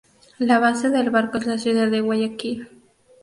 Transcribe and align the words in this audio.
La 0.39 0.57
base 0.57 0.89
del 0.89 1.11
barco 1.11 1.37
es 1.37 1.45
la 1.45 1.59
ciudad 1.59 1.91
de 1.91 2.01
Guayaquil. 2.01 2.67